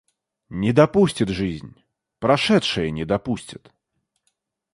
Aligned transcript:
Не 0.49 0.73
допустит 0.73 1.29
жизнь, 1.29 1.79
прошедшее 2.17 2.89
не 2.89 3.05
допустит. 3.05 3.71